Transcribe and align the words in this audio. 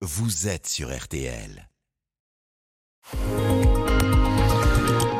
vous 0.00 0.46
êtes 0.46 0.68
sur 0.68 0.96
RTL. 0.96 1.68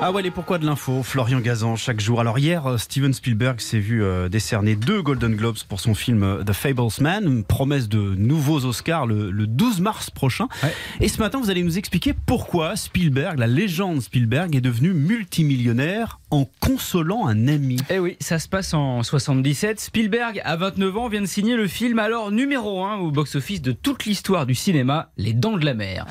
Ah 0.00 0.12
ouais, 0.12 0.22
les 0.22 0.30
pourquoi 0.30 0.58
de 0.58 0.66
l'info, 0.66 1.02
Florian 1.02 1.40
Gazan, 1.40 1.74
chaque 1.74 1.98
jour. 1.98 2.20
Alors 2.20 2.38
hier, 2.38 2.64
euh, 2.64 2.78
Steven 2.78 3.12
Spielberg 3.12 3.58
s'est 3.58 3.80
vu 3.80 4.04
euh, 4.04 4.28
décerner 4.28 4.76
deux 4.76 5.02
Golden 5.02 5.34
Globes 5.34 5.58
pour 5.68 5.80
son 5.80 5.96
film 5.96 6.22
euh, 6.22 6.44
The 6.44 6.52
Fablesman, 6.52 7.24
une 7.24 7.42
promesse 7.42 7.88
de 7.88 8.14
nouveaux 8.14 8.64
Oscars 8.64 9.06
le, 9.06 9.32
le 9.32 9.48
12 9.48 9.80
mars 9.80 10.10
prochain. 10.10 10.46
Ouais. 10.62 10.72
Et 11.00 11.08
ce 11.08 11.18
matin, 11.18 11.40
vous 11.40 11.50
allez 11.50 11.64
nous 11.64 11.78
expliquer 11.78 12.14
pourquoi 12.14 12.76
Spielberg, 12.76 13.40
la 13.40 13.48
légende 13.48 14.00
Spielberg, 14.00 14.54
est 14.54 14.60
devenu 14.60 14.92
multimillionnaire 14.92 16.20
en 16.30 16.46
consolant 16.60 17.26
un 17.26 17.48
ami. 17.48 17.78
Eh 17.90 17.98
oui, 17.98 18.16
ça 18.20 18.38
se 18.38 18.48
passe 18.48 18.74
en 18.74 19.02
77. 19.02 19.80
Spielberg, 19.80 20.40
à 20.44 20.56
29 20.56 20.96
ans, 20.96 21.08
vient 21.08 21.20
de 21.22 21.26
signer 21.26 21.56
le 21.56 21.66
film 21.66 21.98
alors 21.98 22.30
numéro 22.30 22.84
1 22.84 22.96
au 22.96 23.10
box-office 23.10 23.62
de 23.62 23.72
toute 23.72 24.04
l'histoire 24.04 24.44
du 24.46 24.54
cinéma, 24.54 25.10
Les 25.16 25.32
Dents 25.32 25.56
de 25.56 25.64
la 25.64 25.74
Mer. 25.74 26.06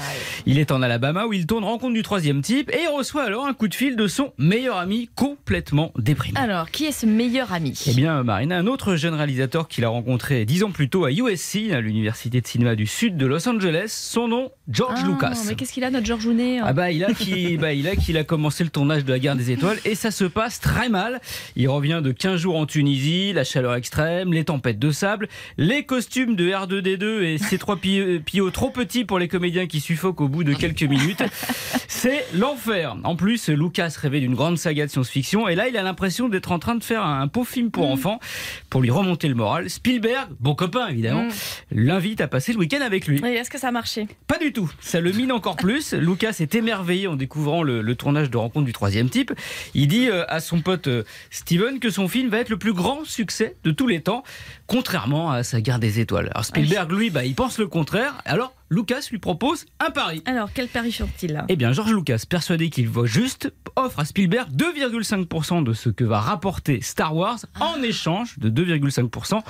Il 0.45 0.57
est 0.59 0.71
en 0.71 0.81
Alabama 0.81 1.25
où 1.25 1.33
il 1.33 1.45
tourne 1.45 1.63
Rencontre 1.63 1.93
du 1.93 2.01
troisième 2.03 2.41
type 2.41 2.71
et 2.71 2.79
il 2.83 2.87
reçoit 2.95 3.23
alors 3.23 3.45
un 3.45 3.53
coup 3.53 3.67
de 3.67 3.75
fil 3.75 3.95
de 3.95 4.07
son 4.07 4.33
meilleur 4.37 4.77
ami 4.77 5.09
complètement 5.15 5.91
déprimé. 5.97 6.39
Alors, 6.39 6.71
qui 6.71 6.85
est 6.85 6.91
ce 6.91 7.05
meilleur 7.05 7.53
ami? 7.53 7.79
Eh 7.87 7.93
bien, 7.93 8.23
Marina, 8.23 8.57
un 8.57 8.67
autre 8.67 8.95
jeune 8.95 9.13
réalisateur 9.13 9.67
qu'il 9.67 9.85
a 9.85 9.89
rencontré 9.89 10.45
dix 10.45 10.63
ans 10.63 10.71
plus 10.71 10.89
tôt 10.89 11.05
à 11.05 11.11
USC, 11.11 11.71
à 11.71 11.81
l'université 11.81 12.41
de 12.41 12.47
cinéma 12.47 12.75
du 12.75 12.87
sud 12.87 13.17
de 13.17 13.25
Los 13.25 13.47
Angeles, 13.47 13.87
son 13.89 14.27
nom, 14.27 14.49
George 14.69 14.99
Ah, 15.03 15.07
Lucas. 15.07 15.37
Mais 15.47 15.55
qu'est-ce 15.55 15.73
qu'il 15.73 15.83
a, 15.83 15.91
notre 15.91 16.05
Georges 16.05 16.23
Jounet 16.23 16.59
Ah 16.63 16.73
bah 16.73 16.91
il 16.91 17.03
a 17.03 17.13
qui 17.13 17.57
bah 17.57 17.73
il 17.73 17.87
a 17.87 17.95
qu'il 17.95 18.17
a 18.17 18.23
commencé 18.23 18.63
le 18.63 18.69
tournage 18.69 19.05
de 19.05 19.11
la 19.13 19.19
Guerre 19.19 19.35
des 19.35 19.51
Étoiles 19.51 19.77
et 19.85 19.93
ça 19.95 20.06
se 20.11 20.23
passe 20.25 20.59
très 20.59 20.89
mal. 20.89 21.21
Il 21.55 21.69
revient 21.69 22.01
de 22.03 22.11
15 22.11 22.39
jours 22.39 22.55
en 22.57 22.65
Tunisie, 22.65 23.33
la 23.33 23.43
chaleur 23.43 23.75
extrême, 23.75 24.33
les 24.33 24.43
tempêtes 24.45 24.79
de 24.79 24.91
sable, 24.91 25.27
les 25.57 25.83
costumes 25.83 26.35
de 26.35 26.49
R2D2 26.49 27.23
et 27.23 27.37
ces 27.37 27.57
trois 27.57 27.77
pi- 27.77 28.19
pillots 28.25 28.51
trop 28.51 28.69
petits 28.69 29.05
pour 29.05 29.19
les 29.19 29.27
comédiens 29.27 29.67
qui 29.67 29.79
suffoquent 29.79 30.21
au 30.21 30.27
bout 30.27 30.43
de 30.43 30.53
quelques 30.53 30.83
minutes. 30.83 31.23
C'est 31.99 32.27
l'enfer. 32.35 32.95
En 33.03 33.15
plus, 33.15 33.49
Lucas 33.49 33.91
rêvait 33.99 34.19
d'une 34.19 34.35
grande 34.35 34.59
saga 34.59 34.85
de 34.85 34.91
science-fiction 34.91 35.47
et 35.47 35.55
là 35.55 35.67
il 35.67 35.75
a 35.77 35.81
l'impression 35.81 36.29
d'être 36.29 36.51
en 36.51 36.59
train 36.59 36.75
de 36.75 36.83
faire 36.83 37.03
un 37.03 37.27
pauvre 37.27 37.47
film 37.49 37.71
pour 37.71 37.89
enfants 37.89 38.19
pour 38.69 38.83
lui 38.83 38.91
remonter 38.91 39.27
le 39.27 39.33
moral. 39.33 39.67
Spielberg, 39.67 40.29
bon 40.39 40.53
copain 40.53 40.87
évidemment, 40.89 41.23
Mm. 41.23 41.29
l'invite 41.71 42.21
à 42.21 42.27
passer 42.27 42.53
le 42.53 42.59
week-end 42.59 42.81
avec 42.81 43.07
lui. 43.07 43.19
Et 43.25 43.33
Est-ce 43.33 43.49
que 43.49 43.57
ça 43.57 43.69
a 43.69 43.71
marché? 43.71 44.07
Pas 44.27 44.37
du 44.37 44.53
tout. 44.53 44.71
Ça 44.79 45.01
le 45.01 45.11
mine 45.11 45.31
encore 45.31 45.55
plus. 45.55 45.93
Lucas 45.93 46.35
est 46.39 46.53
émerveillé 46.53 47.07
en 47.07 47.15
découvrant 47.15 47.63
le, 47.63 47.81
le 47.81 47.95
tournage 47.95 48.29
de 48.29 48.37
Rencontre 48.37 48.65
du 48.67 48.73
troisième 48.73 49.09
type. 49.09 49.33
Il 49.73 49.87
dit 49.87 50.07
euh, 50.07 50.23
à 50.29 50.39
son 50.39 50.61
pote 50.61 50.87
euh, 50.87 51.03
Steven 51.31 51.79
que 51.79 51.89
son 51.89 52.07
film 52.07 52.29
va 52.29 52.37
être 52.37 52.49
le 52.49 52.57
plus 52.59 52.73
grand 52.73 53.05
succès 53.05 53.55
de 53.63 53.71
tous 53.71 53.87
les 53.87 54.01
temps, 54.01 54.21
contrairement 54.67 55.31
à 55.31 55.41
sa 55.41 55.61
guerre 55.61 55.79
des 55.79 55.99
étoiles. 55.99 56.29
Alors 56.35 56.45
Spielberg, 56.45 56.91
lui, 56.91 57.09
bah, 57.09 57.25
il 57.25 57.33
pense 57.33 57.57
le 57.57 57.65
contraire. 57.67 58.21
Alors 58.25 58.53
Lucas 58.69 59.07
lui 59.11 59.19
propose 59.19 59.65
un 59.79 59.91
pari. 59.91 60.21
Alors, 60.25 60.49
quel 60.53 60.67
pari 60.67 60.91
font-ils 60.91 61.31
là? 61.31 61.45
Eh 61.47 61.55
bien, 61.55 61.71
George 61.71 61.93
Lucas, 61.93 62.23
persuadé 62.29 62.69
qu'il 62.69 62.89
voit 62.89 63.05
juste, 63.05 63.53
offre 63.77 63.99
à 63.99 64.05
Spielberg 64.05 64.49
2,5% 64.51 65.63
de 65.63 65.73
ce 65.73 65.89
que 65.89 66.03
va 66.03 66.19
rapporter 66.19 66.81
Star 66.81 67.15
Wars 67.15 67.37
en 67.59 67.81
échange 67.81 68.37
de 68.39 68.49
2,5% 68.49 69.41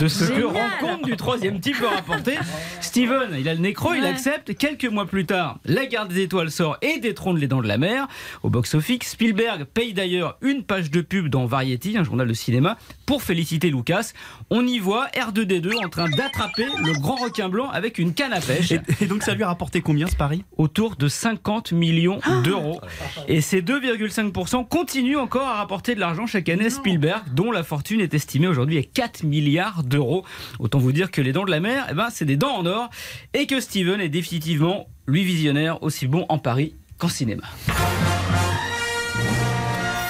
de 0.00 0.08
ce 0.08 0.24
que. 0.24 0.42
Rencontre 0.42 1.04
du 1.04 1.16
troisième 1.16 1.60
type 1.60 1.76
va 1.80 1.90
rapporter. 1.90 2.36
Steven, 2.80 3.36
il 3.38 3.48
a 3.48 3.54
le 3.54 3.72
creux, 3.72 3.96
il 3.96 4.04
accepte. 4.04 4.56
Quelques 4.56 4.86
mois 4.86 5.06
plus 5.06 5.26
tard, 5.26 5.58
La 5.64 5.86
Garde 5.86 6.12
des 6.12 6.22
Étoiles 6.22 6.50
sort 6.50 6.76
et 6.82 6.98
détrône 6.98 7.38
Les 7.38 7.46
Dents 7.46 7.62
de 7.62 7.68
la 7.68 7.78
Mer. 7.78 8.08
Au 8.42 8.50
box-office, 8.50 8.98
Spielberg 9.04 9.64
paye 9.64 9.92
d'ailleurs 9.92 10.36
une 10.42 10.64
page 10.64 10.90
de 10.90 11.00
pub 11.00 11.28
dans 11.28 11.46
Variety, 11.46 11.96
un 11.96 12.04
journal 12.04 12.26
de 12.26 12.34
cinéma, 12.34 12.78
pour 13.06 13.22
féliciter 13.22 13.70
Lucas. 13.70 14.12
On 14.50 14.66
y 14.66 14.78
voit 14.78 15.06
R2D2 15.08 15.84
en 15.84 15.88
train 15.88 16.08
d'attraper 16.08 16.66
le 16.84 16.92
grand 16.94 17.16
requin 17.16 17.48
blanc 17.48 17.70
avec 17.70 17.98
une 17.98 18.14
canne 18.14 18.32
à 18.32 18.40
pêche 18.40 18.72
Et, 18.72 18.80
et 19.00 19.06
donc 19.06 19.22
ça 19.22 19.34
lui 19.34 19.42
a 19.44 19.46
rapporté 19.46 19.80
combien 19.82 20.06
ce 20.08 20.16
pari? 20.16 20.44
Autour 20.56 20.96
de 20.96 21.08
50 21.08 21.72
millions 21.72 22.20
d'euros. 22.42 22.80
Et 23.28 23.40
ces 23.40 23.62
2,5% 23.68 24.66
continuent 24.66 25.18
encore 25.18 25.46
à 25.46 25.56
rapporter 25.56 25.94
de 25.94 26.00
l'argent 26.00 26.26
chaque 26.26 26.48
année 26.48 26.66
à 26.66 26.70
Spielberg, 26.70 27.22
dont 27.34 27.52
la 27.52 27.62
fortune 27.62 28.00
est 28.00 28.14
estimée 28.14 28.46
aujourd'hui 28.46 28.78
à 28.78 28.82
4 28.82 29.24
milliards 29.24 29.84
d'euros. 29.84 30.24
Autant 30.58 30.78
vous 30.78 30.90
dire 30.90 31.10
que 31.10 31.20
les 31.20 31.32
dents 31.32 31.44
de 31.44 31.50
la 31.50 31.60
mer, 31.60 31.86
eh 31.90 31.92
ben, 31.92 32.08
c'est 32.10 32.24
des 32.24 32.38
dents 32.38 32.56
en 32.56 32.64
or, 32.64 32.88
et 33.34 33.46
que 33.46 33.60
Steven 33.60 34.00
est 34.00 34.08
définitivement, 34.08 34.88
lui 35.06 35.22
visionnaire, 35.22 35.82
aussi 35.82 36.06
bon 36.06 36.24
en 36.30 36.38
Paris 36.38 36.76
qu'en 36.96 37.10
cinéma. 37.10 37.42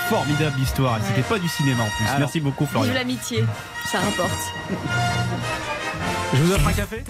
Formidable 0.08 0.60
histoire. 0.62 0.96
Et 0.98 1.00
C'était 1.08 1.28
pas 1.28 1.40
du 1.40 1.48
cinéma 1.48 1.82
en 1.82 1.88
plus. 1.96 2.06
Alors. 2.06 2.20
Merci 2.20 2.38
beaucoup 2.38 2.62
Vive 2.62 2.70
Florian. 2.70 2.94
l'amitié, 2.94 3.44
ça 3.86 3.98
rapporte. 3.98 4.54
Je 6.32 6.42
vous 6.44 6.52
offre 6.52 6.68
un 6.68 6.72
café? 6.74 7.02